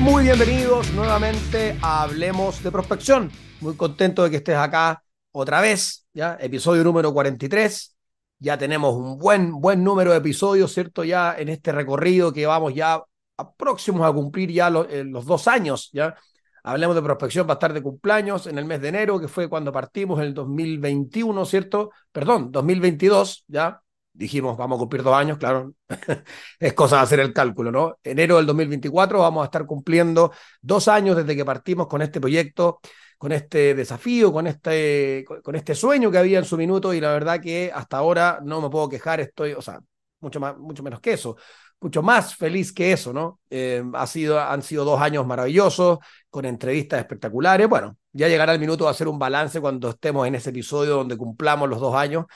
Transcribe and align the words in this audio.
muy 0.00 0.24
bienvenidos 0.24 0.92
nuevamente 0.94 1.76
a 1.82 2.04
Hablemos 2.04 2.62
de 2.62 2.70
Prospección. 2.70 3.30
Muy 3.60 3.76
contento 3.76 4.24
de 4.24 4.30
que 4.30 4.36
estés 4.36 4.56
acá 4.56 5.02
otra 5.30 5.60
vez, 5.60 6.06
¿ya? 6.14 6.38
Episodio 6.40 6.82
número 6.82 7.12
43. 7.12 7.96
Ya 8.38 8.56
tenemos 8.56 8.94
un 8.94 9.18
buen, 9.18 9.60
buen 9.60 9.84
número 9.84 10.12
de 10.12 10.16
episodios, 10.16 10.72
¿cierto? 10.72 11.04
Ya 11.04 11.36
en 11.38 11.50
este 11.50 11.72
recorrido 11.72 12.32
que 12.32 12.46
vamos 12.46 12.74
ya 12.74 13.02
a 13.36 13.52
próximos 13.52 14.08
a 14.08 14.12
cumplir 14.12 14.50
ya 14.50 14.68
eh, 14.88 15.04
los 15.04 15.26
dos 15.26 15.46
años, 15.46 15.90
¿ya? 15.92 16.14
Hablemos 16.62 16.96
de 16.96 17.02
prospección, 17.02 17.46
va 17.46 17.52
a 17.52 17.54
estar 17.54 17.72
de 17.74 17.82
cumpleaños 17.82 18.46
en 18.46 18.56
el 18.56 18.64
mes 18.64 18.80
de 18.80 18.88
enero, 18.88 19.20
que 19.20 19.28
fue 19.28 19.48
cuando 19.50 19.70
partimos 19.70 20.18
en 20.20 20.26
el 20.26 20.34
2021, 20.34 21.44
¿cierto? 21.44 21.90
Perdón, 22.10 22.50
2022, 22.50 23.44
¿ya? 23.48 23.82
Dijimos, 24.20 24.58
vamos 24.58 24.76
a 24.76 24.80
cumplir 24.80 25.02
dos 25.02 25.14
años, 25.14 25.38
claro, 25.38 25.72
es 26.58 26.74
cosa 26.74 26.96
de 26.96 27.02
hacer 27.02 27.20
el 27.20 27.32
cálculo, 27.32 27.72
¿no? 27.72 27.96
Enero 28.04 28.36
del 28.36 28.44
2024 28.44 29.18
vamos 29.18 29.40
a 29.40 29.44
estar 29.46 29.64
cumpliendo 29.64 30.30
dos 30.60 30.88
años 30.88 31.16
desde 31.16 31.34
que 31.34 31.42
partimos 31.42 31.86
con 31.86 32.02
este 32.02 32.20
proyecto, 32.20 32.80
con 33.16 33.32
este 33.32 33.74
desafío, 33.74 34.30
con 34.30 34.46
este, 34.46 35.24
con 35.42 35.54
este 35.56 35.74
sueño 35.74 36.10
que 36.10 36.18
había 36.18 36.38
en 36.38 36.44
su 36.44 36.58
minuto 36.58 36.92
y 36.92 37.00
la 37.00 37.12
verdad 37.12 37.40
que 37.40 37.72
hasta 37.74 37.96
ahora 37.96 38.40
no 38.44 38.60
me 38.60 38.68
puedo 38.68 38.90
quejar, 38.90 39.20
estoy, 39.20 39.52
o 39.52 39.62
sea, 39.62 39.80
mucho, 40.20 40.38
más, 40.38 40.58
mucho 40.58 40.82
menos 40.82 41.00
que 41.00 41.14
eso 41.14 41.36
mucho 41.80 42.02
más 42.02 42.36
feliz 42.36 42.72
que 42.72 42.92
eso, 42.92 43.12
¿no? 43.12 43.40
Eh, 43.48 43.82
ha 43.94 44.06
sido, 44.06 44.38
han 44.38 44.62
sido 44.62 44.84
dos 44.84 45.00
años 45.00 45.26
maravillosos, 45.26 45.98
con 46.28 46.44
entrevistas 46.44 47.00
espectaculares. 47.00 47.68
Bueno, 47.68 47.96
ya 48.12 48.28
llegará 48.28 48.52
el 48.52 48.60
minuto 48.60 48.84
de 48.84 48.90
hacer 48.90 49.08
un 49.08 49.18
balance 49.18 49.60
cuando 49.60 49.90
estemos 49.90 50.26
en 50.26 50.34
ese 50.34 50.50
episodio 50.50 50.96
donde 50.96 51.16
cumplamos 51.16 51.68
los 51.68 51.80
dos 51.80 51.94
años. 51.94 52.26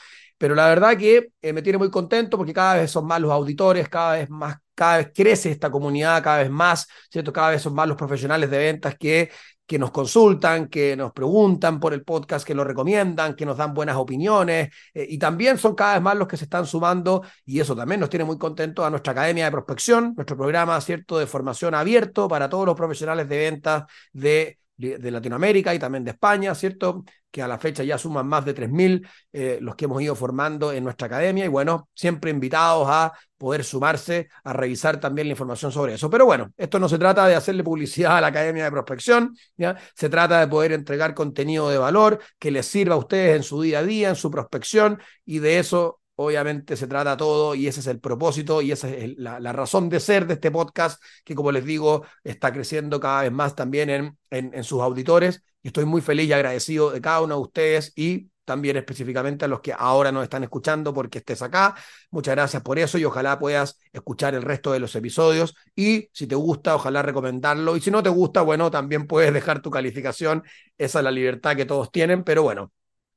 Pero 0.44 0.54
la 0.54 0.68
verdad 0.68 0.94
que 0.98 1.30
eh, 1.40 1.52
me 1.54 1.62
tiene 1.62 1.78
muy 1.78 1.90
contento 1.90 2.36
porque 2.36 2.52
cada 2.52 2.74
vez 2.74 2.90
son 2.90 3.06
más 3.06 3.18
los 3.18 3.32
auditores, 3.32 3.88
cada 3.88 4.12
vez 4.16 4.28
más, 4.28 4.58
cada 4.74 4.98
vez 4.98 5.10
crece 5.14 5.50
esta 5.50 5.70
comunidad, 5.70 6.22
cada 6.22 6.40
vez 6.42 6.50
más, 6.50 6.86
¿cierto? 7.10 7.32
Cada 7.32 7.48
vez 7.48 7.62
son 7.62 7.74
más 7.74 7.88
los 7.88 7.96
profesionales 7.96 8.50
de 8.50 8.58
ventas 8.58 8.94
que 8.98 9.30
que 9.66 9.78
nos 9.78 9.90
consultan, 9.90 10.68
que 10.68 10.94
nos 10.96 11.12
preguntan 11.14 11.80
por 11.80 11.94
el 11.94 12.04
podcast, 12.04 12.46
que 12.46 12.54
lo 12.54 12.62
recomiendan, 12.62 13.34
que 13.34 13.46
nos 13.46 13.56
dan 13.56 13.72
buenas 13.72 13.96
opiniones 13.96 14.68
eh, 14.92 15.06
y 15.08 15.16
también 15.16 15.56
son 15.56 15.74
cada 15.74 15.94
vez 15.94 16.02
más 16.02 16.14
los 16.14 16.28
que 16.28 16.36
se 16.36 16.44
están 16.44 16.66
sumando 16.66 17.22
y 17.46 17.58
eso 17.60 17.74
también 17.74 18.00
nos 18.00 18.10
tiene 18.10 18.26
muy 18.26 18.36
contentos 18.36 18.84
a 18.84 18.90
nuestra 18.90 19.12
Academia 19.12 19.46
de 19.46 19.50
Prospección, 19.50 20.12
nuestro 20.14 20.36
programa, 20.36 20.78
¿cierto?, 20.82 21.18
de 21.18 21.26
formación 21.26 21.74
abierto 21.74 22.28
para 22.28 22.50
todos 22.50 22.66
los 22.66 22.76
profesionales 22.76 23.26
de 23.30 23.38
ventas 23.38 23.84
de 24.12 24.58
de 24.76 25.10
Latinoamérica 25.10 25.72
y 25.74 25.78
también 25.78 26.04
de 26.04 26.10
España, 26.10 26.54
¿cierto? 26.54 27.04
Que 27.30 27.42
a 27.42 27.48
la 27.48 27.58
fecha 27.58 27.84
ya 27.84 27.96
suman 27.96 28.26
más 28.26 28.44
de 28.44 28.54
3.000 28.54 29.06
eh, 29.32 29.58
los 29.60 29.76
que 29.76 29.84
hemos 29.84 30.02
ido 30.02 30.16
formando 30.16 30.72
en 30.72 30.82
nuestra 30.82 31.06
academia 31.06 31.44
y 31.44 31.48
bueno, 31.48 31.88
siempre 31.94 32.30
invitados 32.30 32.86
a 32.90 33.12
poder 33.38 33.62
sumarse 33.62 34.28
a 34.42 34.52
revisar 34.52 34.98
también 34.98 35.28
la 35.28 35.32
información 35.32 35.70
sobre 35.70 35.94
eso. 35.94 36.10
Pero 36.10 36.26
bueno, 36.26 36.52
esto 36.56 36.78
no 36.78 36.88
se 36.88 36.98
trata 36.98 37.26
de 37.26 37.34
hacerle 37.34 37.62
publicidad 37.62 38.16
a 38.16 38.20
la 38.20 38.28
Academia 38.28 38.64
de 38.64 38.70
Prospección, 38.70 39.36
¿ya? 39.56 39.76
Se 39.94 40.08
trata 40.08 40.40
de 40.40 40.48
poder 40.48 40.72
entregar 40.72 41.14
contenido 41.14 41.68
de 41.68 41.78
valor 41.78 42.20
que 42.38 42.50
les 42.50 42.66
sirva 42.66 42.94
a 42.94 42.98
ustedes 42.98 43.36
en 43.36 43.42
su 43.42 43.62
día 43.62 43.80
a 43.80 43.84
día, 43.84 44.08
en 44.08 44.16
su 44.16 44.30
prospección 44.30 45.00
y 45.24 45.38
de 45.38 45.58
eso 45.58 46.00
obviamente 46.16 46.76
se 46.76 46.86
trata 46.86 47.16
todo 47.16 47.54
y 47.54 47.66
ese 47.66 47.80
es 47.80 47.86
el 47.86 48.00
propósito 48.00 48.62
y 48.62 48.72
esa 48.72 48.88
es 48.88 49.16
la, 49.16 49.52
razón 49.52 49.88
de 49.88 50.00
ser 50.00 50.26
de 50.26 50.34
este 50.34 50.50
podcast 50.50 51.02
que 51.24 51.34
como 51.34 51.52
les 51.52 51.64
digo 51.64 52.04
está 52.22 52.52
creciendo 52.52 53.00
cada 53.00 53.22
vez 53.22 53.32
más 53.32 53.54
también 53.54 53.90
en, 53.90 54.18
en, 54.30 54.64
sus 54.64 54.80
auditores 54.80 55.42
y 55.62 55.68
estoy 55.68 55.84
muy 55.84 56.00
feliz 56.00 56.28
y 56.28 56.32
agradecido 56.32 56.90
de 56.90 57.00
cada 57.00 57.20
uno 57.22 57.36
de 57.36 57.40
ustedes 57.42 57.92
y 57.96 58.30
también 58.44 58.76
específicamente 58.76 59.44
a 59.44 59.48
los 59.48 59.60
que 59.60 59.72
ahora 59.76 60.12
nos 60.12 60.22
están 60.22 60.44
escuchando 60.44 60.92
porque 60.92 61.18
estés 61.18 61.42
acá. 61.42 61.74
Muchas 62.10 62.34
gracias 62.34 62.62
por 62.62 62.78
eso 62.78 62.98
y 62.98 63.04
ojalá 63.04 63.38
puedas 63.38 63.78
escuchar 63.92 64.34
el 64.34 64.42
resto 64.42 64.72
de 64.72 64.80
los 64.80 64.94
episodios 64.94 65.54
y 65.74 66.08
si 66.12 66.26
te 66.26 66.34
gusta, 66.34 66.74
ojalá 66.74 67.02
recomendarlo 67.02 67.76
y 67.76 67.80
si 67.80 67.90
no 67.90 68.02
te 68.02 68.10
gusta, 68.10 68.42
bueno, 68.42 68.70
también 68.70 69.06
puedes 69.06 69.32
dejar 69.32 69.62
tu 69.62 69.70
calificación. 69.70 70.42
Esa 70.78 70.98
es 70.98 71.04
la 71.04 71.10
libertad 71.10 71.56
que 71.56 71.64
todos 71.64 71.90
tienen, 71.90 72.22
pero 72.24 72.42
bueno, 72.42 72.72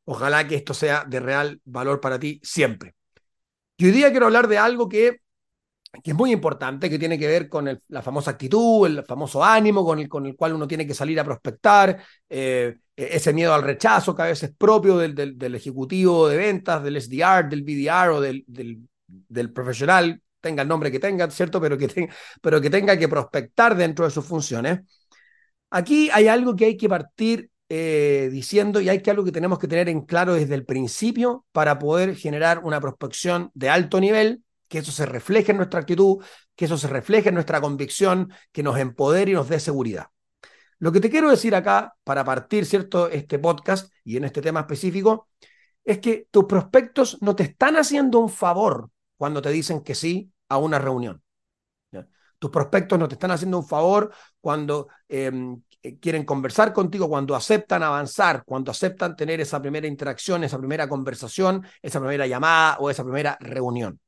Ojalá 0.09 0.47
que 0.47 0.55
esto 0.55 0.73
sea 0.73 1.03
de 1.05 1.19
real 1.19 1.59
valor 1.65 1.99
para 1.99 2.17
ti 2.17 2.39
siempre. 2.41 2.95
Y 3.75 3.87
hoy 3.87 3.91
día 3.91 4.09
quiero 4.09 4.27
hablar 4.27 4.47
de 4.47 4.57
algo 4.57 4.87
que, 4.87 5.19
que 6.01 6.11
es 6.11 6.15
muy 6.15 6.31
importante, 6.31 6.89
que 6.89 6.97
tiene 6.97 7.19
que 7.19 7.27
ver 7.27 7.49
con 7.49 7.81
la 7.89 8.01
famosa 8.01 8.31
actitud, 8.31 8.87
el 8.87 9.03
famoso 9.03 9.43
ánimo 9.43 9.83
con 9.83 9.99
el, 9.99 10.07
con 10.07 10.25
el 10.25 10.37
cual 10.37 10.53
uno 10.53 10.65
tiene 10.65 10.87
que 10.87 10.93
salir 10.93 11.19
a 11.19 11.25
prospectar, 11.25 12.01
eh, 12.29 12.77
ese 12.95 13.33
miedo 13.33 13.53
al 13.53 13.63
rechazo 13.63 14.15
que 14.15 14.21
a 14.21 14.27
veces 14.27 14.51
es 14.51 14.55
propio 14.55 14.97
del, 14.97 15.13
del, 15.13 15.55
ejecutivo 15.55 16.29
de 16.29 16.37
ventas, 16.37 16.81
del 16.81 16.95
SDR, 16.95 17.49
del 17.49 17.63
BDR 17.63 18.09
o 18.11 18.21
del, 18.21 18.45
del, 18.47 19.51
profesional, 19.51 20.21
tenga 20.39 20.61
el 20.61 20.69
nombre 20.69 20.89
que 20.89 20.99
tenga, 20.99 21.29
¿cierto? 21.29 21.59
Pero 21.59 21.77
que, 21.77 22.09
pero 22.41 22.61
que 22.61 22.69
tenga 22.69 22.97
que 22.97 23.09
prospectar 23.09 23.75
dentro 23.75 24.05
de 24.05 24.11
sus 24.11 24.25
funciones. 24.25 24.79
Aquí 25.69 26.09
hay 26.13 26.29
algo 26.29 26.55
que 26.55 26.63
hay 26.63 26.77
que 26.77 26.87
partir 26.87 27.51
eh, 27.69 28.29
diciendo, 28.31 28.79
y 28.79 28.89
hay 28.89 29.01
que 29.01 29.11
algo 29.11 29.23
que 29.23 29.31
tenemos 29.31 29.59
que 29.59 29.67
tener 29.67 29.89
en 29.89 30.01
claro 30.01 30.33
desde 30.33 30.55
el 30.55 30.65
principio 30.65 31.45
para 31.51 31.79
poder 31.79 32.15
generar 32.15 32.59
una 32.63 32.79
prospección 32.79 33.51
de 33.53 33.69
alto 33.69 33.99
nivel, 33.99 34.43
que 34.67 34.79
eso 34.79 34.91
se 34.91 35.05
refleje 35.05 35.51
en 35.51 35.57
nuestra 35.57 35.79
actitud, 35.79 36.23
que 36.55 36.65
eso 36.65 36.77
se 36.77 36.87
refleje 36.87 37.29
en 37.29 37.35
nuestra 37.35 37.61
convicción, 37.61 38.31
que 38.51 38.63
nos 38.63 38.77
empodere 38.77 39.31
y 39.31 39.33
nos 39.33 39.49
dé 39.49 39.59
seguridad. 39.59 40.07
Lo 40.79 40.91
que 40.91 40.99
te 40.99 41.09
quiero 41.09 41.29
decir 41.29 41.55
acá, 41.55 41.95
para 42.03 42.23
partir, 42.23 42.65
¿cierto?, 42.65 43.09
este 43.09 43.39
podcast 43.39 43.91
y 44.03 44.17
en 44.17 44.25
este 44.25 44.41
tema 44.41 44.61
específico, 44.61 45.29
es 45.83 45.99
que 45.99 46.27
tus 46.31 46.45
prospectos 46.45 47.17
no 47.21 47.35
te 47.35 47.43
están 47.43 47.77
haciendo 47.77 48.19
un 48.19 48.29
favor 48.29 48.91
cuando 49.17 49.41
te 49.41 49.49
dicen 49.49 49.81
que 49.81 49.95
sí 49.95 50.31
a 50.49 50.57
una 50.57 50.79
reunión. 50.79 51.23
Tus 52.39 52.51
prospectos 52.51 52.99
no 52.99 53.07
te 53.07 53.15
están 53.15 53.31
haciendo 53.31 53.57
un 53.57 53.67
favor 53.67 54.13
cuando 54.39 54.89
em, 55.07 55.59
quieren 56.01 56.25
conversar 56.25 56.73
contigo, 56.73 57.09
cuando 57.09 57.35
aceptan 57.35 57.83
avanzar, 57.83 58.43
cuando 58.45 58.71
aceptan 58.71 59.15
tener 59.15 59.41
esa 59.41 59.61
primera 59.61 59.87
interacción, 59.87 60.43
esa 60.43 60.57
primera 60.57 60.87
conversación, 60.89 61.65
esa 61.81 61.99
primera 61.99 62.27
llamada 62.27 62.77
o 62.79 62.89
esa 62.89 63.03
primera 63.03 63.37
reunión. 63.39 63.99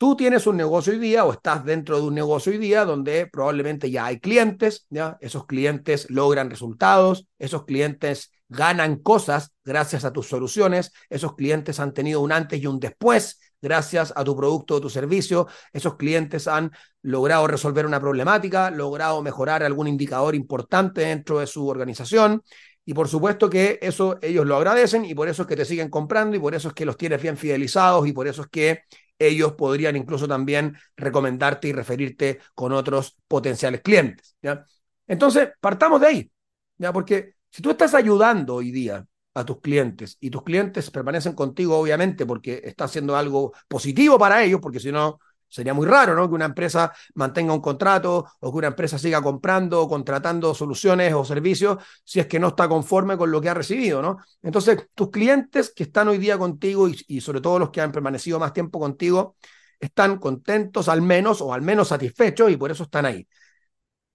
Tú 0.00 0.16
tienes 0.16 0.46
un 0.46 0.56
negocio 0.56 0.94
hoy 0.94 0.98
día 0.98 1.26
o 1.26 1.32
estás 1.32 1.62
dentro 1.62 1.98
de 1.98 2.06
un 2.06 2.14
negocio 2.14 2.52
hoy 2.52 2.58
día 2.58 2.86
donde 2.86 3.26
probablemente 3.26 3.90
ya 3.90 4.06
hay 4.06 4.18
clientes, 4.18 4.86
¿ya? 4.88 5.18
esos 5.20 5.44
clientes 5.44 6.08
logran 6.08 6.48
resultados, 6.48 7.26
esos 7.38 7.66
clientes 7.66 8.32
ganan 8.48 8.96
cosas 8.96 9.52
gracias 9.62 10.06
a 10.06 10.12
tus 10.12 10.26
soluciones, 10.26 10.92
esos 11.10 11.34
clientes 11.34 11.80
han 11.80 11.92
tenido 11.92 12.22
un 12.22 12.32
antes 12.32 12.62
y 12.62 12.66
un 12.66 12.80
después 12.80 13.38
gracias 13.60 14.12
a 14.16 14.24
tu 14.24 14.36
producto 14.36 14.76
o 14.76 14.80
tu 14.80 14.90
servicio, 14.90 15.46
esos 15.72 15.96
clientes 15.96 16.48
han 16.48 16.72
logrado 17.02 17.46
resolver 17.46 17.86
una 17.86 18.00
problemática, 18.00 18.70
logrado 18.70 19.22
mejorar 19.22 19.62
algún 19.62 19.88
indicador 19.88 20.34
importante 20.34 21.02
dentro 21.02 21.38
de 21.38 21.46
su 21.46 21.66
organización. 21.68 22.42
Y 22.84 22.94
por 22.94 23.08
supuesto 23.08 23.48
que 23.50 23.78
eso 23.82 24.18
ellos 24.22 24.46
lo 24.46 24.56
agradecen 24.56 25.04
y 25.04 25.14
por 25.14 25.28
eso 25.28 25.42
es 25.42 25.48
que 25.48 25.56
te 25.56 25.64
siguen 25.64 25.90
comprando 25.90 26.36
y 26.36 26.40
por 26.40 26.54
eso 26.54 26.68
es 26.68 26.74
que 26.74 26.84
los 26.84 26.96
tienes 26.96 27.20
bien 27.22 27.36
fidelizados 27.36 28.06
y 28.06 28.12
por 28.12 28.26
eso 28.26 28.42
es 28.42 28.48
que 28.48 28.82
ellos 29.18 29.52
podrían 29.52 29.96
incluso 29.96 30.26
también 30.26 30.76
recomendarte 30.96 31.68
y 31.68 31.72
referirte 31.72 32.40
con 32.54 32.72
otros 32.72 33.16
potenciales 33.28 33.82
clientes. 33.82 34.34
¿ya? 34.42 34.64
Entonces, 35.06 35.50
partamos 35.60 36.00
de 36.00 36.06
ahí, 36.06 36.32
¿ya? 36.78 36.92
porque 36.92 37.34
si 37.50 37.62
tú 37.62 37.70
estás 37.70 37.94
ayudando 37.94 38.54
hoy 38.56 38.70
día 38.70 39.06
a 39.34 39.44
tus 39.44 39.60
clientes 39.60 40.16
y 40.20 40.30
tus 40.30 40.42
clientes 40.42 40.90
permanecen 40.90 41.34
contigo, 41.34 41.78
obviamente, 41.78 42.26
porque 42.26 42.60
está 42.64 42.84
haciendo 42.84 43.16
algo 43.16 43.52
positivo 43.68 44.18
para 44.18 44.42
ellos, 44.42 44.60
porque 44.60 44.80
si 44.80 44.90
no, 44.90 45.20
sería 45.50 45.74
muy 45.74 45.86
raro, 45.86 46.14
¿no? 46.14 46.28
Que 46.28 46.34
una 46.34 46.46
empresa 46.46 46.92
mantenga 47.14 47.52
un 47.52 47.60
contrato 47.60 48.24
o 48.40 48.52
que 48.52 48.58
una 48.58 48.68
empresa 48.68 48.98
siga 48.98 49.20
comprando 49.20 49.82
o 49.82 49.88
contratando 49.88 50.54
soluciones 50.54 51.12
o 51.12 51.24
servicios 51.24 51.78
si 52.04 52.20
es 52.20 52.26
que 52.26 52.38
no 52.38 52.48
está 52.48 52.68
conforme 52.68 53.18
con 53.18 53.30
lo 53.30 53.40
que 53.40 53.48
ha 53.48 53.54
recibido, 53.54 54.00
¿no? 54.00 54.18
Entonces, 54.42 54.88
tus 54.94 55.10
clientes 55.10 55.72
que 55.74 55.82
están 55.82 56.08
hoy 56.08 56.18
día 56.18 56.38
contigo 56.38 56.88
y, 56.88 57.20
sobre 57.20 57.40
todo 57.40 57.58
los 57.58 57.70
que 57.70 57.80
han 57.80 57.92
permanecido 57.92 58.38
más 58.38 58.52
tiempo 58.52 58.78
contigo, 58.78 59.36
están 59.80 60.18
contentos 60.18 60.88
al 60.88 61.02
menos 61.02 61.40
o 61.40 61.52
al 61.52 61.62
menos 61.62 61.88
satisfechos 61.88 62.50
y 62.50 62.56
por 62.56 62.70
eso 62.70 62.84
están 62.84 63.06
ahí. 63.06 63.26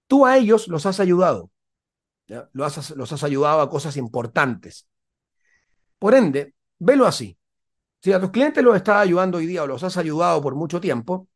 Tú 0.07 0.25
a 0.25 0.37
ellos 0.37 0.67
los 0.67 0.85
has 0.85 0.99
ayudado, 0.99 1.51
Los, 2.53 2.77
has, 2.77 2.91
los 2.91 3.11
has 3.11 3.23
ayudado 3.23 3.61
a 3.61 3.69
cosas 3.69 3.97
importantes. 3.97 4.87
Por 6.05 6.13
ende, 6.13 6.53
velo 6.77 7.07
así. 7.07 7.35
Si 7.99 8.13
a 8.13 8.19
tus 8.19 8.29
clientes 8.29 8.63
los 8.63 8.75
estás 8.75 8.97
ayudando 8.97 9.39
hoy 9.39 9.47
día 9.47 9.63
o 9.63 9.65
los 9.65 9.83
has 9.83 9.97
ayudado 9.97 10.39
por 10.39 10.53
mucho 10.53 10.79
tiempo, 10.79 11.27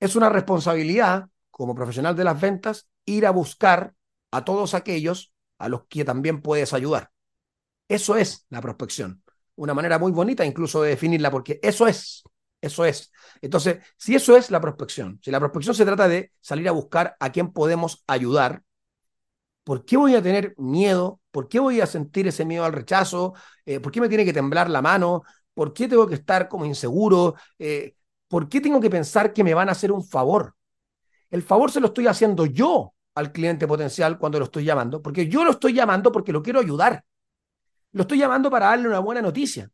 es 0.00 0.16
una 0.16 0.30
responsabilidad 0.30 1.28
como 1.50 1.74
profesional 1.74 2.16
de 2.16 2.24
las 2.24 2.40
ventas 2.40 2.88
ir 3.04 3.26
a 3.26 3.32
buscar 3.32 3.92
a 4.30 4.42
todos 4.42 4.72
aquellos 4.72 5.34
a 5.58 5.68
los 5.68 5.84
que 5.86 6.02
también 6.02 6.40
puedes 6.40 6.72
ayudar. 6.72 7.10
Eso 7.88 8.16
es 8.16 8.46
la 8.48 8.62
prospección. 8.62 9.22
Una 9.56 9.74
manera 9.74 9.98
muy 9.98 10.12
bonita 10.12 10.42
incluso 10.46 10.80
de 10.80 10.88
definirla, 10.88 11.30
porque 11.30 11.60
eso 11.62 11.86
es, 11.86 12.22
eso 12.62 12.86
es. 12.86 13.12
Entonces, 13.42 13.84
si 13.98 14.14
eso 14.14 14.34
es 14.34 14.50
la 14.50 14.62
prospección, 14.62 15.20
si 15.22 15.30
la 15.30 15.40
prospección 15.40 15.74
se 15.74 15.84
trata 15.84 16.08
de 16.08 16.32
salir 16.40 16.70
a 16.70 16.72
buscar 16.72 17.18
a 17.20 17.32
quién 17.32 17.52
podemos 17.52 18.02
ayudar, 18.06 18.62
¿por 19.66 19.84
qué 19.84 19.96
voy 19.96 20.14
a 20.14 20.22
tener 20.22 20.54
miedo? 20.58 21.20
¿Por 21.32 21.48
qué 21.48 21.58
voy 21.58 21.80
a 21.80 21.86
sentir 21.86 22.28
ese 22.28 22.44
miedo 22.44 22.64
al 22.64 22.72
rechazo? 22.72 23.34
Eh, 23.66 23.80
¿Por 23.80 23.90
qué 23.92 24.00
me 24.00 24.08
tiene 24.08 24.24
que 24.24 24.32
temblar 24.32 24.70
la 24.70 24.80
mano? 24.80 25.24
¿Por 25.54 25.72
qué 25.72 25.88
tengo 25.88 26.06
que 26.06 26.14
estar 26.14 26.48
como 26.48 26.64
inseguro? 26.66 27.34
Eh, 27.58 27.96
¿Por 28.28 28.48
qué 28.48 28.60
tengo 28.60 28.80
que 28.80 28.90
pensar 28.90 29.32
que 29.32 29.44
me 29.44 29.54
van 29.54 29.68
a 29.68 29.72
hacer 29.72 29.92
un 29.92 30.04
favor? 30.04 30.54
el 31.30 31.42
favor 31.42 31.70
se 31.70 31.80
lo 31.80 31.88
estoy 31.88 32.06
haciendo 32.06 32.46
yo 32.46 32.94
al 33.14 33.32
cliente 33.32 33.66
potencial 33.66 34.18
cuando 34.18 34.38
lo 34.38 34.44
estoy 34.46 34.64
llamando, 34.64 35.02
porque 35.02 35.28
yo 35.28 35.44
lo 35.44 35.52
estoy 35.52 35.72
llamando 35.72 36.12
porque 36.12 36.32
lo 36.32 36.42
quiero 36.42 36.60
ayudar. 36.60 37.04
Lo 37.92 38.02
estoy 38.02 38.18
llamando 38.18 38.50
para 38.50 38.66
darle 38.66 38.88
una 38.88 39.00
buena 39.00 39.22
noticia. 39.22 39.70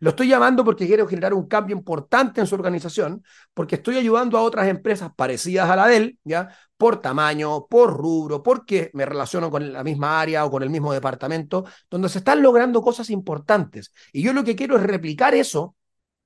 Lo 0.00 0.10
estoy 0.10 0.28
llamando 0.28 0.64
porque 0.64 0.86
quiero 0.86 1.06
generar 1.06 1.34
un 1.34 1.46
cambio 1.48 1.76
importante 1.76 2.40
en 2.40 2.46
su 2.46 2.54
organización, 2.54 3.24
porque 3.52 3.76
estoy 3.76 3.96
ayudando 3.96 4.38
a 4.38 4.42
otras 4.42 4.68
empresas 4.68 5.10
parecidas 5.14 5.68
a 5.70 5.76
la 5.76 5.86
de 5.86 5.96
él, 5.96 6.18
¿ya? 6.24 6.48
Por 6.76 7.00
tamaño, 7.00 7.66
por 7.66 7.96
rubro, 7.96 8.42
porque 8.42 8.90
me 8.94 9.06
relaciono 9.06 9.50
con 9.50 9.72
la 9.72 9.84
misma 9.84 10.20
área 10.20 10.44
o 10.44 10.50
con 10.50 10.62
el 10.62 10.70
mismo 10.70 10.92
departamento, 10.92 11.64
donde 11.90 12.08
se 12.08 12.18
están 12.18 12.42
logrando 12.42 12.82
cosas 12.82 13.10
importantes. 13.10 13.92
Y 14.12 14.22
yo 14.22 14.32
lo 14.32 14.44
que 14.44 14.56
quiero 14.56 14.76
es 14.76 14.82
replicar 14.82 15.34
eso 15.34 15.76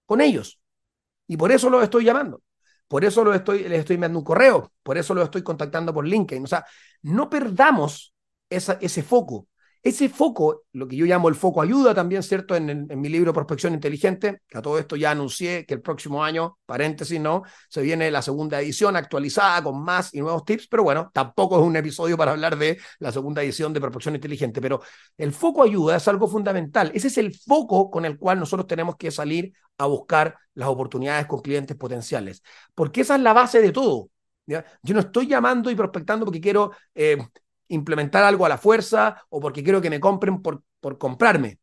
con 0.07 0.21
ellos. 0.21 0.61
Y 1.27 1.37
por 1.37 1.53
eso 1.53 1.71
los 1.71 1.83
estoy 1.83 2.05
llamando. 2.05 2.43
Por 2.89 3.05
eso 3.05 3.23
lo 3.23 3.35
estoy, 3.35 3.65
les 3.69 3.81
estoy 3.81 3.95
enviando 3.95 4.19
un 4.19 4.25
correo, 4.25 4.73
por 4.83 4.97
eso 4.97 5.13
lo 5.15 5.23
estoy 5.23 5.43
contactando 5.43 5.93
por 5.93 6.07
LinkedIn. 6.07 6.45
O 6.45 6.47
sea, 6.47 6.65
no 7.03 7.29
perdamos 7.29 8.15
esa, 8.49 8.79
ese 8.81 9.03
foco. 9.03 9.47
Ese 9.83 10.09
foco, 10.09 10.65
lo 10.73 10.89
que 10.89 10.97
yo 10.97 11.07
llamo 11.07 11.29
el 11.29 11.37
foco 11.37 11.63
ayuda 11.63 11.95
también, 11.95 12.23
¿cierto? 12.23 12.57
En, 12.57 12.89
mi 13.01 13.09
libro 13.09 13.33
Prospección 13.33 13.75
Inteligente, 13.75 14.43
a 14.53 14.61
todo 14.61 14.79
esto 14.79 14.97
ya 14.97 15.13
anuncié 15.13 15.65
que 15.67 15.75
el 15.75 15.81
próximo 15.83 16.25
año, 16.25 16.59
paréntesis, 16.67 17.21
¿no? 17.21 17.43
Se 17.69 17.81
viene 17.81 18.11
la 18.11 18.21
segunda 18.21 18.61
edición 18.61 18.97
actualizada 18.97 19.63
con 19.63 19.83
más 19.83 20.13
y 20.15 20.21
nuevos 20.21 20.45
tips, 20.45 20.67
pero 20.69 20.83
bueno, 20.83 21.11
tampoco 21.15 21.59
es 21.61 21.65
un 21.65 21.77
episodio 21.77 22.17
para 22.17 22.33
hablar 22.33 22.59
de 22.59 22.79
la 22.99 23.13
segunda 23.13 23.43
edición 23.43 23.73
de 23.73 23.81
Prospección 23.81 24.17
Inteligente, 24.17 24.61
pero 24.61 24.81
el 25.17 25.33
foco 25.33 25.63
ayuda 25.63 25.97
es 25.97 26.09
algo 26.09 26.27
fundamental. 26.27 26.91
Ese 26.95 27.07
es 27.07 27.19
el 27.19 27.35
foco 27.35 27.91
con 27.91 28.05
el 28.05 28.19
cual 28.19 28.41
nosotros 28.41 28.67
tenemos 28.67 28.97
que 28.97 29.11
salir 29.13 29.53
a 29.79 29.87
buscar 29.87 30.37
las 30.55 30.69
oportunidades 30.69 31.27
con 31.27 31.41
clientes 31.41 31.77
potenciales, 31.77 32.43
porque 32.75 33.03
esa 33.03 33.15
es 33.15 33.23
la 33.23 33.33
base 33.33 33.61
de 33.61 33.71
todo. 33.71 34.11
Yo 34.47 34.95
no 34.95 35.01
estoy 35.01 35.27
llamando 35.27 35.71
y 35.71 35.77
prospectando 35.77 36.25
porque 36.25 36.41
quiero... 36.41 36.73
Eh, 36.95 37.19
implementar 37.69 38.25
algo 38.25 38.47
a 38.47 38.49
la 38.49 38.59
fuerza 38.59 39.25
o 39.29 39.41
porque 39.41 39.63
quiero 39.63 39.81
que 39.81 39.91
me 39.91 40.01
compren 40.01 40.43
por, 40.43 40.63
por 40.81 40.99
comprarme. 40.99 41.59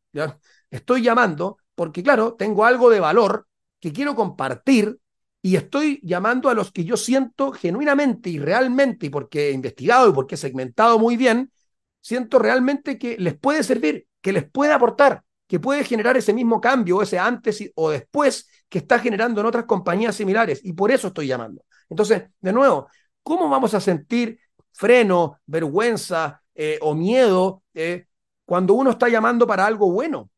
Estoy 0.70 1.02
llamando 1.02 1.58
porque, 1.74 2.02
claro, 2.02 2.34
tengo 2.34 2.64
algo 2.64 2.90
de 2.90 3.00
valor 3.00 3.46
que 3.80 3.92
quiero 3.92 4.14
compartir 4.14 4.98
y 5.42 5.56
estoy 5.56 6.00
llamando 6.02 6.48
a 6.48 6.54
los 6.54 6.72
que 6.72 6.84
yo 6.84 6.96
siento 6.96 7.52
genuinamente 7.52 8.30
y 8.30 8.38
realmente, 8.38 9.06
y 9.06 9.10
porque 9.10 9.50
he 9.50 9.52
investigado 9.52 10.08
y 10.08 10.12
porque 10.12 10.34
he 10.34 10.38
segmentado 10.38 10.98
muy 10.98 11.16
bien, 11.16 11.52
siento 12.00 12.38
realmente 12.38 12.98
que 12.98 13.16
les 13.18 13.38
puede 13.38 13.62
servir, 13.62 14.08
que 14.20 14.32
les 14.32 14.50
puede 14.50 14.72
aportar, 14.72 15.22
que 15.46 15.60
puede 15.60 15.84
generar 15.84 16.16
ese 16.16 16.32
mismo 16.32 16.60
cambio, 16.60 17.02
ese 17.02 17.18
antes 17.18 17.62
o 17.76 17.90
después 17.90 18.48
que 18.68 18.78
está 18.78 18.98
generando 18.98 19.40
en 19.40 19.46
otras 19.46 19.66
compañías 19.66 20.16
similares. 20.16 20.60
Y 20.64 20.72
por 20.72 20.90
eso 20.90 21.08
estoy 21.08 21.28
llamando. 21.28 21.64
Entonces, 21.88 22.24
de 22.40 22.52
nuevo, 22.52 22.88
¿cómo 23.22 23.48
vamos 23.48 23.74
a 23.74 23.80
sentir 23.80 24.40
freno, 24.76 25.40
vergüenza 25.46 26.42
eh, 26.54 26.78
o 26.82 26.94
miedo 26.94 27.62
eh, 27.74 28.06
cuando 28.44 28.74
uno 28.74 28.90
está 28.90 29.08
llamando 29.08 29.46
para 29.46 29.66
algo 29.66 29.90
bueno. 29.90 30.30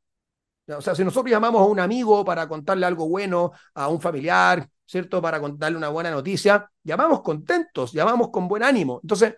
O 0.68 0.80
sea, 0.80 0.94
si 0.94 1.02
nosotros 1.02 1.30
llamamos 1.30 1.62
a 1.62 1.64
un 1.64 1.80
amigo 1.80 2.24
para 2.24 2.46
contarle 2.46 2.86
algo 2.86 3.08
bueno, 3.08 3.52
a 3.74 3.88
un 3.88 4.00
familiar, 4.00 4.68
¿cierto? 4.86 5.20
Para 5.20 5.40
contarle 5.40 5.78
una 5.78 5.88
buena 5.88 6.10
noticia, 6.10 6.70
llamamos 6.82 7.22
contentos, 7.22 7.92
llamamos 7.92 8.28
con 8.30 8.48
buen 8.48 8.62
ánimo. 8.62 9.00
Entonces, 9.02 9.34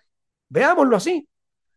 veámoslo 0.48 0.96
así, 0.96 1.28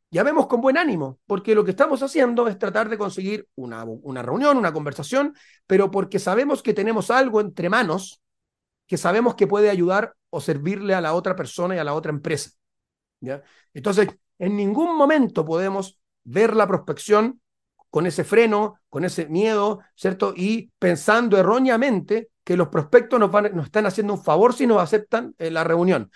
llamemos 0.09 0.47
con 0.47 0.59
buen 0.59 0.77
ánimo, 0.77 1.19
porque 1.27 1.55
lo 1.55 1.63
que 1.63 1.71
estamos 1.71 2.01
haciendo 2.01 2.47
es 2.47 2.57
tratar 2.57 2.89
de 2.89 2.97
conseguir 2.97 3.47
una, 3.55 3.83
una 3.83 4.21
reunión, 4.23 4.57
una 4.57 4.73
conversación, 4.73 5.35
pero 5.67 5.91
porque 5.91 6.19
sabemos 6.19 6.63
que 6.63 6.73
tenemos 6.73 7.11
algo 7.11 7.39
entre 7.39 7.69
manos 7.69 8.21
que 8.87 8.97
sabemos 8.97 9.35
que 9.35 9.47
puede 9.47 9.69
ayudar 9.69 10.15
o 10.29 10.41
servirle 10.41 10.93
a 10.93 11.01
la 11.01 11.13
otra 11.13 11.35
persona 11.35 11.75
y 11.75 11.79
a 11.79 11.83
la 11.83 11.93
otra 11.93 12.11
empresa. 12.11 12.51
Entonces, 13.73 14.09
en 14.39 14.55
ningún 14.55 14.95
momento 14.95 15.45
podemos 15.45 15.99
ver 16.23 16.55
la 16.55 16.67
prospección 16.67 17.41
con 17.89 18.07
ese 18.07 18.23
freno, 18.23 18.79
con 18.89 19.05
ese 19.05 19.27
miedo, 19.27 19.79
¿cierto? 19.95 20.33
Y 20.35 20.71
pensando 20.79 21.37
erróneamente 21.37 22.29
que 22.43 22.57
los 22.57 22.69
prospectos 22.69 23.19
nos, 23.19 23.31
van, 23.31 23.55
nos 23.55 23.65
están 23.65 23.85
haciendo 23.85 24.13
un 24.13 24.23
favor 24.23 24.53
si 24.53 24.65
nos 24.65 24.81
aceptan 24.81 25.35
en 25.37 25.53
la 25.53 25.63
reunión. 25.63 26.11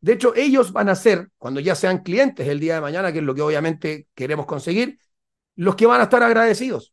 De 0.00 0.12
hecho, 0.12 0.34
ellos 0.34 0.72
van 0.72 0.88
a 0.88 0.94
ser, 0.94 1.30
cuando 1.38 1.60
ya 1.60 1.74
sean 1.74 2.02
clientes 2.02 2.46
el 2.46 2.60
día 2.60 2.74
de 2.74 2.80
mañana, 2.80 3.12
que 3.12 3.20
es 3.20 3.24
lo 3.24 3.34
que 3.34 3.42
obviamente 3.42 4.08
queremos 4.14 4.46
conseguir, 4.46 4.98
los 5.56 5.76
que 5.76 5.86
van 5.86 6.00
a 6.00 6.04
estar 6.04 6.22
agradecidos. 6.22 6.92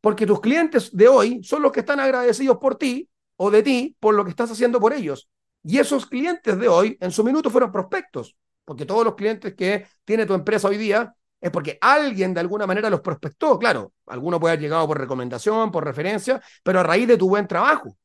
Porque 0.00 0.26
tus 0.26 0.40
clientes 0.40 0.94
de 0.94 1.08
hoy 1.08 1.42
son 1.44 1.62
los 1.62 1.72
que 1.72 1.80
están 1.80 2.00
agradecidos 2.00 2.58
por 2.58 2.76
ti 2.76 3.08
o 3.36 3.50
de 3.50 3.62
ti 3.62 3.96
por 4.00 4.14
lo 4.14 4.24
que 4.24 4.30
estás 4.30 4.50
haciendo 4.50 4.80
por 4.80 4.92
ellos. 4.92 5.28
Y 5.64 5.78
esos 5.78 6.06
clientes 6.06 6.58
de 6.58 6.68
hoy, 6.68 6.98
en 7.00 7.12
su 7.12 7.22
minuto, 7.22 7.48
fueron 7.48 7.70
prospectos 7.70 8.36
porque 8.64 8.86
todos 8.86 9.04
los 9.04 9.14
clientes 9.14 9.54
que 9.54 9.86
tiene 10.04 10.26
tu 10.26 10.34
empresa 10.34 10.68
hoy 10.68 10.76
día 10.76 11.14
es 11.40 11.50
porque 11.50 11.78
alguien 11.80 12.32
de 12.34 12.40
alguna 12.40 12.66
manera 12.66 12.88
los 12.88 13.00
prospectó. 13.00 13.58
Claro, 13.58 13.92
alguno 14.06 14.38
puede 14.38 14.52
haber 14.52 14.62
llegado 14.62 14.86
por 14.86 14.98
recomendación, 14.98 15.72
por 15.72 15.84
referencia, 15.84 16.40
pero 16.62 16.80
a 16.80 16.82
raíz 16.84 17.08
de 17.08 17.16
tu 17.16 17.28
buen 17.28 17.48
trabajo. 17.48 17.96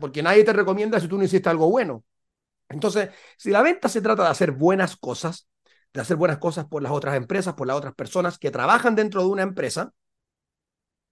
Porque 0.00 0.22
nadie 0.22 0.42
te 0.42 0.52
recomienda 0.52 0.98
si 0.98 1.06
tú 1.06 1.16
no 1.16 1.24
hiciste 1.24 1.48
algo 1.48 1.70
bueno. 1.70 2.02
Entonces, 2.68 3.10
si 3.36 3.50
la 3.50 3.62
venta 3.62 3.88
se 3.88 4.02
trata 4.02 4.24
de 4.24 4.30
hacer 4.30 4.50
buenas 4.52 4.96
cosas, 4.96 5.48
de 5.92 6.00
hacer 6.00 6.16
buenas 6.16 6.38
cosas 6.38 6.66
por 6.66 6.82
las 6.82 6.92
otras 6.92 7.16
empresas, 7.16 7.54
por 7.54 7.66
las 7.66 7.76
otras 7.76 7.94
personas 7.94 8.38
que 8.38 8.50
trabajan 8.50 8.96
dentro 8.96 9.22
de 9.22 9.28
una 9.28 9.42
empresa, 9.42 9.92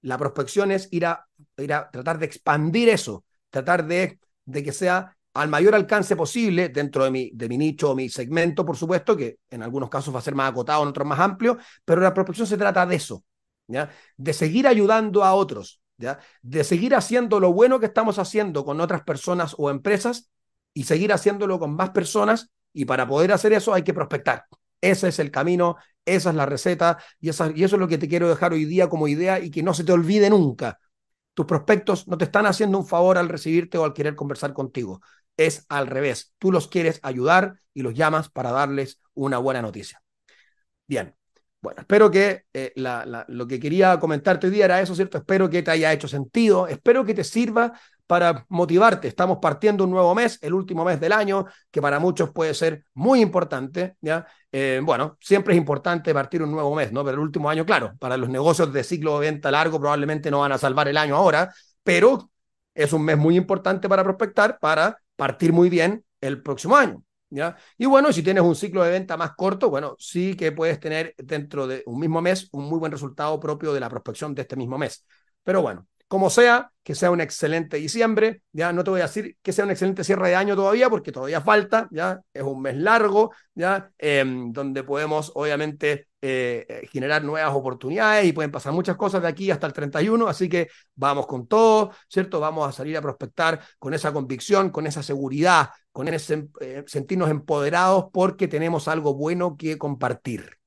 la 0.03 0.19
prospección 0.19 0.71
es 0.71 0.89
ir 0.93 1.07
a, 1.07 1.27
ir 1.57 1.73
a 1.73 1.91
tratar 1.91 2.19
de 2.19 2.27
expandir 2.27 2.89
eso, 2.89 3.25
tratar 3.51 3.87
de, 3.87 4.19
de 4.45 4.63
que 4.63 4.73
sea 4.73 5.16
al 5.37 5.49
mayor 5.49 5.75
alcance 5.75 6.17
posible 6.17 6.71
dentro 6.71 7.05
de 7.05 7.11
mi, 7.11 7.31
de 7.33 7.49
mi 7.49 7.59
nicho 7.59 7.91
o 7.91 7.95
mi 7.95 8.09
segmento, 8.09 8.65
por 8.65 8.77
supuesto, 8.77 9.17
que 9.17 9.39
en 9.51 9.63
algunos 9.63 9.91
casos 9.91 10.15
va 10.15 10.19
a 10.19 10.23
ser 10.23 10.35
más 10.35 10.51
acotado, 10.51 10.83
en 10.83 10.89
otros 10.89 11.07
más 11.07 11.21
amplio, 11.21 11.59
pero 11.85 12.01
la 12.01 12.15
prospección 12.15 12.47
se 12.47 12.57
trata 12.57 12.87
de 12.87 12.97
eso, 12.97 13.23
¿ya? 13.69 13.91
de 14.17 14.33
seguir 14.33 14.67
ayudando 14.67 15.25
a 15.25 15.35
otros, 15.35 15.81
¿ya? 15.99 16.19
de 16.43 16.65
seguir 16.65 16.95
haciendo 16.95 17.39
lo 17.41 17.53
bueno 17.53 17.79
que 17.79 17.87
estamos 17.87 18.19
haciendo 18.19 18.65
con 18.65 18.81
otras 18.81 19.03
personas 19.03 19.55
o 19.59 19.71
empresas 19.71 20.31
y 20.73 20.85
seguir 20.85 21.13
haciéndolo 21.13 21.59
con 21.59 21.75
más 21.77 21.91
personas 21.91 22.51
y 22.73 22.85
para 22.85 23.07
poder 23.07 23.33
hacer 23.33 23.53
eso 23.53 23.73
hay 23.75 23.83
que 23.83 23.95
prospectar. 23.95 24.45
Ese 24.81 25.09
es 25.09 25.19
el 25.19 25.31
camino, 25.31 25.77
esa 26.05 26.31
es 26.31 26.37
la 26.37 26.47
receta 26.47 26.99
y, 27.21 27.31
esa, 27.31 27.51
y 27.55 27.65
eso 27.65 27.77
es 27.77 27.81
lo 27.81 27.89
que 27.89 27.99
te 27.99 28.09
quiero 28.09 28.29
dejar 28.29 28.53
hoy 28.53 28.65
día 28.65 28.89
como 28.89 29.09
idea 29.09 29.41
y 29.41 29.51
que 29.51 29.63
no 29.63 29.75
se 29.75 29.85
te 29.85 29.93
olvide 29.93 30.31
nunca. 30.31 30.79
Tus 31.35 31.47
prospectos 31.47 32.09
no 32.09 32.17
te 32.17 32.25
están 32.25 32.47
haciendo 32.47 32.79
un 32.79 32.87
favor 32.87 33.19
al 33.19 33.29
recibirte 33.29 33.77
o 33.79 33.85
al 33.85 33.93
querer 33.93 34.15
conversar 34.15 34.53
contigo 34.55 35.01
es 35.37 35.67
al 35.69 35.87
revés. 35.87 36.35
Tú 36.39 36.53
los 36.53 36.69
quieres 36.69 37.01
ayudar 37.03 37.61
y 37.75 37.83
los 37.83 37.95
llamas 37.95 38.29
para 38.29 38.53
darles 38.53 39.01
una 39.15 39.39
buena 39.39 39.63
noticia. 39.63 40.03
Bien, 40.87 41.15
bueno, 41.61 41.81
espero 41.81 42.11
que 42.11 42.45
eh, 42.53 42.73
lo 43.29 43.47
que 43.47 43.59
quería 43.59 43.99
comentarte 43.99 44.47
hoy 44.47 44.53
día 44.53 44.67
era 44.67 44.81
eso, 44.81 44.95
¿cierto? 44.95 45.19
Espero 45.19 45.51
que 45.51 45.63
te 45.63 45.73
haya 45.73 45.93
hecho 45.93 46.07
sentido, 46.07 46.69
espero 46.69 47.05
que 47.05 47.13
te 47.13 47.25
sirva 47.25 47.73
para 48.07 48.47
motivarte. 48.49 49.09
Estamos 49.09 49.39
partiendo 49.43 49.85
un 49.85 49.91
nuevo 49.91 50.15
mes, 50.15 50.39
el 50.43 50.55
último 50.55 50.85
mes 50.85 51.01
del 51.01 51.13
año, 51.13 51.47
que 51.71 51.83
para 51.83 51.99
muchos 51.99 52.31
puede 52.31 52.55
ser 52.55 52.85
muy 52.95 53.21
importante, 53.21 53.97
¿ya? 54.01 54.27
Eh, 54.53 54.81
bueno, 54.83 55.19
siempre 55.21 55.55
es 55.55 55.59
importante 55.59 56.15
partir 56.15 56.43
un 56.43 56.53
nuevo 56.53 56.75
mes, 56.75 56.93
¿no? 56.93 57.05
Pero 57.05 57.17
el 57.17 57.23
último 57.23 57.51
año, 57.51 57.67
claro, 57.67 57.95
para 57.99 58.17
los 58.17 58.29
negocios 58.29 58.73
de 58.73 58.85
ciclo 58.85 59.19
de 59.19 59.31
venta 59.33 59.51
largo 59.51 59.81
probablemente 59.81 60.31
no 60.31 60.41
van 60.41 60.53
a 60.53 60.59
salvar 60.59 60.87
el 60.87 60.97
año 60.97 61.17
ahora, 61.17 61.53
pero 61.83 62.31
es 62.75 62.93
un 62.93 63.05
mes 63.05 63.19
muy 63.19 63.37
importante 63.37 63.89
para 63.89 64.05
prospectar, 64.05 64.59
para 64.61 64.99
partir 65.17 65.53
muy 65.53 65.69
bien 65.71 66.05
el 66.21 66.43
próximo 66.43 66.77
año. 66.77 67.03
¿ya? 67.31 67.57
Y 67.79 67.87
bueno, 67.87 68.13
si 68.13 68.23
tienes 68.23 68.43
un 68.45 68.55
ciclo 68.55 68.85
de 68.85 68.91
venta 68.91 69.17
más 69.17 69.33
corto, 69.37 69.71
bueno, 69.71 69.97
sí 69.99 70.37
que 70.37 70.53
puedes 70.53 70.81
tener 70.81 71.15
dentro 71.19 71.67
de 71.67 71.83
un 71.87 71.99
mismo 72.01 72.21
mes 72.23 72.49
un 72.53 72.65
muy 72.65 72.79
buen 72.79 72.93
resultado 72.93 73.39
propio 73.41 73.73
de 73.73 73.81
la 73.81 73.89
prospección 73.91 74.35
de 74.35 74.43
este 74.43 74.57
mismo 74.57 74.79
mes. 74.79 75.05
Pero 75.43 75.63
bueno, 75.63 75.87
como 76.09 76.31
sea, 76.31 76.71
que 76.85 76.95
sea 76.95 77.11
un 77.11 77.21
excelente 77.21 77.79
diciembre, 77.79 78.43
ya 78.53 78.73
no 78.73 78.85
te 78.85 78.91
voy 78.91 79.01
a 79.01 79.05
decir 79.05 79.37
que 79.43 79.53
sea 79.53 79.65
un 79.65 79.73
excelente 79.73 80.05
cierre 80.05 80.29
de 80.29 80.37
año 80.37 80.55
todavía, 80.55 80.89
porque 80.89 81.11
todavía 81.11 81.41
falta, 81.41 81.89
ya 81.91 82.21
es 82.33 82.43
un 82.45 82.63
mes 82.63 82.77
largo, 82.77 83.33
ya 83.55 83.91
em, 83.99 84.53
donde 84.53 84.85
podemos 84.85 85.33
obviamente 85.35 86.07
eh, 86.23 86.65
eh, 86.69 86.89
generar 86.93 87.25
nuevas 87.25 87.53
oportunidades 87.53 88.25
y 88.27 88.33
pueden 88.33 88.53
pasar 88.53 88.73
muchas 88.73 88.97
cosas 88.97 89.21
de 89.21 89.27
aquí 89.27 89.51
hasta 89.51 89.67
el 89.67 89.73
31, 89.73 90.29
así 90.29 90.49
que 90.49 90.69
vamos 90.95 91.27
con 91.27 91.49
todo, 91.49 91.91
¿cierto? 92.09 92.39
Vamos 92.39 92.69
a 92.69 92.73
salir 92.73 92.97
a 92.97 93.03
prospectar 93.03 93.61
con 93.81 93.93
esa 93.93 94.13
convicción, 94.13 94.71
con 94.71 94.87
esa 94.87 95.03
seguridad, 95.03 95.71
con 95.91 96.07
eh, 96.09 96.85
sentirnos 96.87 97.31
empoderados 97.31 98.07
porque 98.13 98.47
tenemos 98.47 98.87
algo 98.87 99.15
bueno 99.15 99.57
que 99.57 99.77
compartir. 99.77 100.59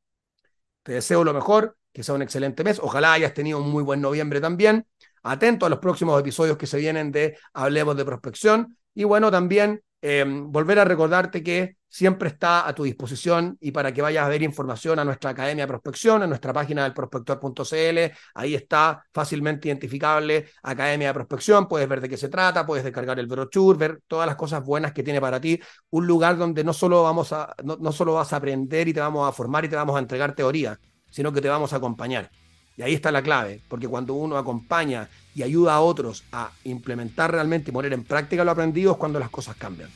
Te 0.84 0.94
deseo 0.94 1.24
lo 1.24 1.34
mejor, 1.34 1.78
que 1.94 2.04
sea 2.04 2.16
un 2.16 2.24
excelente 2.24 2.64
mes, 2.66 2.80
ojalá 2.80 3.14
hayas 3.14 3.34
tenido 3.34 3.60
un 3.60 3.70
muy 3.70 3.84
buen 3.84 4.02
noviembre 4.02 4.42
también 4.42 4.86
Atento 5.24 5.66
a 5.66 5.70
los 5.70 5.80
próximos 5.80 6.20
episodios 6.20 6.58
que 6.58 6.68
se 6.68 6.78
vienen 6.78 7.12
de 7.12 7.38
Hablemos 7.54 7.96
de 7.98 8.06
Prospección. 8.06 8.78
Y 8.94 9.04
bueno, 9.04 9.32
también 9.32 9.82
Eh, 10.02 10.24
volver 10.26 10.80
a 10.80 10.86
recordarte 10.86 11.44
que 11.44 11.76
siempre 11.90 12.30
está 12.30 12.66
a 12.66 12.74
tu 12.74 12.86
disposición 12.86 13.58
y 13.60 13.72
para 13.72 13.94
que 13.94 14.02
vayas 14.02 14.26
a 14.26 14.30
ver 14.30 14.42
información 14.42 14.98
a 14.98 15.04
nuestra 15.04 15.32
Academia 15.32 15.66
de 15.66 15.68
Prospección, 15.68 16.24
en 16.24 16.30
nuestra 16.30 16.54
página 16.54 16.84
del 16.84 16.94
prospector.cl, 16.94 18.16
ahí 18.34 18.56
está 18.56 19.04
fácilmente 19.14 19.68
identificable 19.68 20.46
Academia 20.64 21.08
de 21.10 21.14
Prospección, 21.16 21.68
puedes 21.68 21.90
ver 21.90 22.00
de 22.00 22.08
qué 22.08 22.16
se 22.16 22.30
trata, 22.30 22.66
puedes 22.66 22.86
descargar 22.86 23.20
el 23.20 23.28
brochure, 23.28 23.78
ver 23.78 24.00
todas 24.08 24.26
las 24.26 24.38
cosas 24.38 24.64
buenas 24.64 24.94
que 24.94 25.04
tiene 25.04 25.20
para 25.20 25.42
ti, 25.42 25.60
un 25.90 26.08
lugar 26.08 26.38
donde 26.38 26.64
no 26.64 26.72
solo, 26.72 27.04
vamos 27.04 27.34
a, 27.34 27.54
no 27.62 27.92
solo 27.92 28.14
vas 28.14 28.32
a 28.32 28.38
aprender 28.38 28.88
y 28.88 28.94
te 28.94 29.02
vamos 29.02 29.28
a 29.28 29.34
formar 29.34 29.66
y 29.66 29.70
te 29.70 29.76
vamos 29.76 29.98
a 29.98 30.00
entregar 30.00 30.34
teoría, 30.34 30.80
sino 31.10 31.34
que 31.34 31.42
te 31.42 31.50
vamos 31.50 31.74
a 31.74 31.76
acompañar. 31.76 32.32
Y 32.80 32.82
ahí 32.82 32.94
está 32.94 33.12
la 33.12 33.22
clave, 33.22 33.60
porque 33.68 33.90
cuando 33.90 34.14
uno 34.14 34.38
acompaña 34.38 35.10
y 35.36 35.44
ayuda 35.44 35.74
a 35.74 35.82
otros 35.82 36.24
a 36.32 36.50
implementar 36.64 37.30
realmente 37.30 37.72
y 37.72 37.74
poner 37.74 37.92
en 37.92 38.06
práctica 38.06 38.46
lo 38.46 38.52
aprendido 38.52 38.94
es 38.94 38.98
cuando 38.98 39.20
las 39.20 39.30
cosas 39.30 39.58
cambian. 39.58 39.90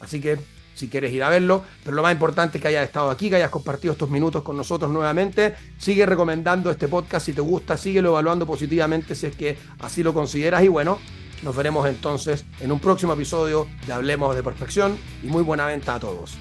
Así 0.00 0.20
que 0.20 0.40
si 0.74 0.88
quieres 0.88 1.12
ir 1.12 1.22
a 1.22 1.28
verlo, 1.28 1.62
pero 1.84 1.94
lo 1.94 2.02
más 2.02 2.12
importante 2.12 2.58
es 2.58 2.62
que 2.62 2.66
hayas 2.66 2.84
estado 2.84 3.10
aquí, 3.10 3.30
que 3.30 3.36
hayas 3.36 3.50
compartido 3.50 3.92
estos 3.92 4.10
minutos 4.10 4.42
con 4.42 4.56
nosotros 4.56 4.90
nuevamente. 4.90 5.54
Sigue 5.78 6.04
recomendando 6.04 6.68
este 6.68 6.88
podcast 6.88 7.26
si 7.26 7.32
te 7.32 7.42
gusta, 7.42 7.76
síguelo 7.76 8.08
evaluando 8.08 8.44
positivamente 8.44 9.14
si 9.14 9.26
es 9.26 9.36
que 9.36 9.56
así 9.78 10.02
lo 10.02 10.12
consideras. 10.12 10.64
Y 10.64 10.68
bueno, 10.68 10.98
nos 11.44 11.54
veremos 11.54 11.86
entonces 11.86 12.44
en 12.58 12.72
un 12.72 12.80
próximo 12.80 13.12
episodio 13.12 13.68
de 13.86 13.92
Hablemos 13.92 14.34
de 14.34 14.42
Prospección 14.42 14.98
y 15.22 15.28
muy 15.28 15.44
buena 15.44 15.66
venta 15.66 15.94
a 15.94 16.00
todos. 16.00 16.38